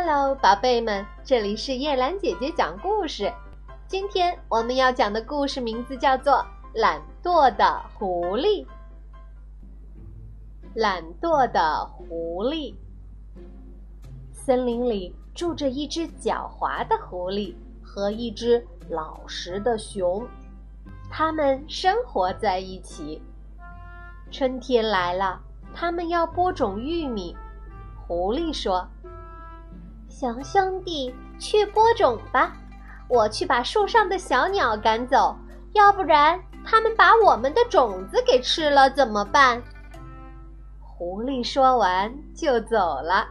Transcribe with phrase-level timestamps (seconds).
[0.00, 3.32] Hello，宝贝们，这里是叶兰姐姐讲故事。
[3.88, 6.34] 今天我们要讲的故事名字叫做
[6.72, 8.64] 《懒惰的狐狸》。
[10.76, 12.76] 懒惰的狐狸。
[14.32, 17.52] 森林里住着一只狡猾的狐狸
[17.82, 20.24] 和一只老实的熊，
[21.10, 23.20] 它们生活在一起。
[24.30, 25.40] 春天来了，
[25.74, 27.36] 它们要播种玉米。
[28.06, 28.88] 狐狸说
[30.08, 32.52] ：“熊兄弟，去播种吧，
[33.08, 35.36] 我去把树上的小鸟赶走，
[35.74, 39.62] 要不然它们把我们的种子给吃了怎么办？”
[40.80, 43.28] 狐狸说完就走了。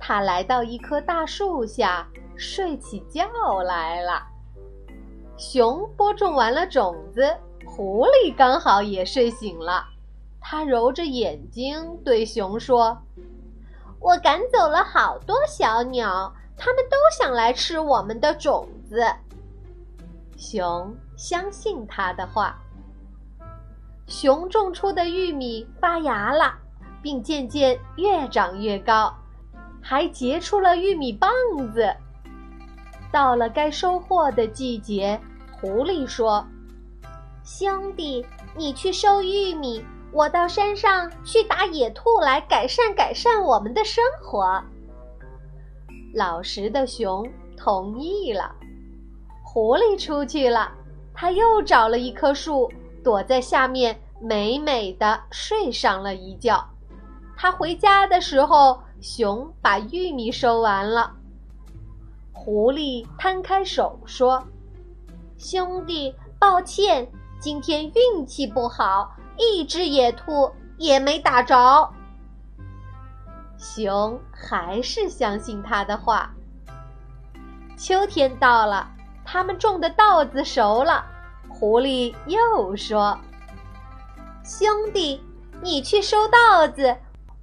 [0.00, 4.22] 他来到一棵大树下，睡起觉来了。
[5.36, 9.84] 熊播种完了种子，狐狸刚好也睡醒了。
[10.40, 12.96] 他揉着眼睛对熊说
[14.00, 19.04] ：“我赶走了好多小鸟，它们都想来吃我们的种子。”
[20.36, 22.58] 熊相信他的话。
[24.06, 26.54] 熊种出的玉米发芽了，
[27.02, 29.12] 并渐渐越长越高，
[29.82, 31.30] 还结出了玉米棒
[31.72, 31.92] 子。
[33.10, 35.20] 到了该收获的季节，
[35.60, 36.46] 狐狸说
[37.42, 39.84] ：“兄弟，你去收玉米。”
[40.16, 44.64] 我到山上去打野兔来改善改善我们的生活。
[46.14, 48.50] 老实的熊同意了。
[49.42, 50.72] 狐狸出去了，
[51.12, 52.72] 他又找了一棵树，
[53.04, 56.64] 躲在下面美美的睡上了一觉。
[57.36, 61.12] 他回家的时候，熊把玉米收完了。
[62.32, 64.42] 狐狸摊开手说
[65.36, 67.06] ：“兄弟，抱歉，
[67.38, 71.90] 今天运气不好。”一只野兔也没打着。
[73.58, 76.30] 熊还是相信他的话。
[77.76, 78.90] 秋天到了，
[79.24, 81.04] 他们种的稻子熟了。
[81.48, 83.18] 狐狸又说
[84.44, 85.22] ：“兄弟，
[85.62, 86.94] 你去收稻子，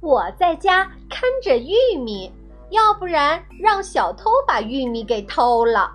[0.00, 2.32] 我在家看着玉米。
[2.70, 5.92] 要不然，让小偷把玉米给偷了。”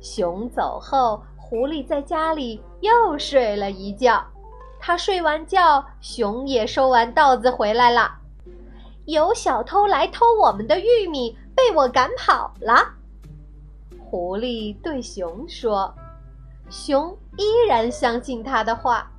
[0.00, 4.24] 熊走后，狐狸在家里又睡了一觉。
[4.78, 8.18] 他睡完觉，熊也收完稻子回来了。
[9.06, 12.94] 有小偷来偷我们的玉米，被我赶跑了。
[14.00, 15.92] 狐狸对熊说
[16.70, 19.10] ：“熊依然相信他的话。”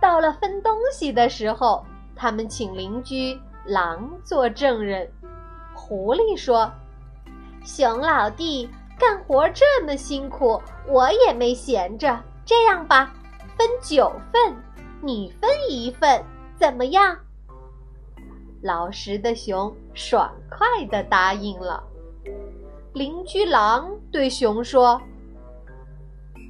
[0.00, 5.08] 到了分东西的时候，他们请邻居狼做证人。
[5.74, 6.70] 狐狸说
[7.64, 12.18] ：“熊老弟，干活这么辛苦，我也没闲着。
[12.44, 13.12] 这样吧。”
[13.58, 14.56] 分九份，
[15.02, 16.24] 你分一份，
[16.56, 17.18] 怎么样？
[18.62, 21.82] 老实的熊爽快的答应了。
[22.92, 25.02] 邻居狼对熊说：“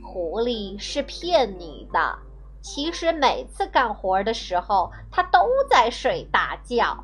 [0.04, 2.18] 狐狸是骗你的，
[2.60, 7.02] 其实每次干活的时候，它都在睡大觉。”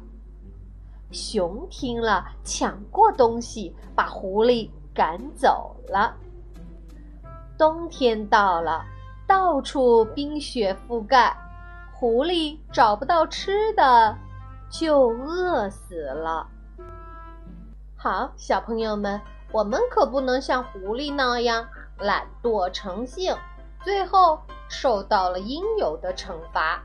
[1.10, 6.14] 熊听了，抢过东西，把狐狸赶走了。
[7.56, 8.84] 冬天到了。
[9.26, 11.36] 到处冰雪覆盖，
[11.92, 14.16] 狐狸找不到吃的，
[14.70, 16.46] 就饿死了。
[17.96, 19.20] 好，小朋友们，
[19.50, 21.66] 我们可不能像狐狸那样
[21.98, 23.34] 懒惰成性，
[23.82, 26.82] 最后受到了应有的惩罚。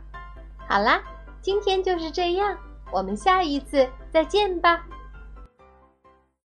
[0.68, 1.02] 好啦，
[1.42, 2.58] 今天就是这样，
[2.92, 4.86] 我们下一次再见吧。